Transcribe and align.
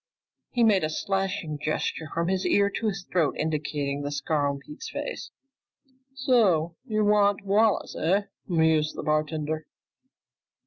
He 0.49 0.63
made 0.63 0.83
a 0.83 0.89
slashing 0.89 1.59
gesture 1.61 2.09
from 2.11 2.27
his 2.27 2.43
ear 2.43 2.71
to 2.71 2.87
his 2.87 3.03
throat, 3.11 3.35
indicating 3.37 4.01
the 4.01 4.09
scar 4.11 4.49
on 4.49 4.57
Pete's 4.57 4.89
face. 4.89 5.29
"So 6.15 6.75
you 6.87 7.05
want 7.05 7.45
Wallace, 7.45 7.95
eh?" 7.95 8.23
mused 8.47 8.95
the 8.95 9.03
bartender. 9.03 9.67